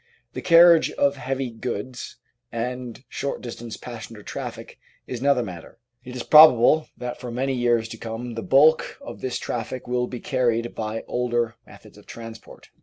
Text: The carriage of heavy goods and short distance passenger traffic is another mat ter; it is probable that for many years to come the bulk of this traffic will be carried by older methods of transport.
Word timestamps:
The 0.33 0.41
carriage 0.41 0.89
of 0.93 1.17
heavy 1.17 1.51
goods 1.51 2.15
and 2.51 3.03
short 3.07 3.39
distance 3.43 3.77
passenger 3.77 4.23
traffic 4.23 4.79
is 5.05 5.19
another 5.21 5.43
mat 5.43 5.61
ter; 5.61 5.77
it 6.03 6.15
is 6.15 6.23
probable 6.23 6.87
that 6.97 7.19
for 7.19 7.29
many 7.29 7.53
years 7.53 7.87
to 7.89 7.97
come 7.97 8.33
the 8.33 8.41
bulk 8.41 8.97
of 8.99 9.21
this 9.21 9.37
traffic 9.37 9.87
will 9.87 10.07
be 10.07 10.19
carried 10.19 10.73
by 10.73 11.03
older 11.07 11.53
methods 11.67 11.99
of 11.99 12.07
transport. 12.07 12.69